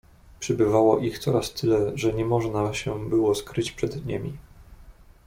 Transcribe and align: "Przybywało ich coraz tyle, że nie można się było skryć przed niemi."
"Przybywało 0.39 0.99
ich 0.99 1.19
coraz 1.19 1.53
tyle, 1.53 1.91
że 1.97 2.13
nie 2.13 2.25
można 2.25 2.73
się 2.73 3.09
było 3.09 3.35
skryć 3.35 3.71
przed 3.71 4.05
niemi." 4.05 4.37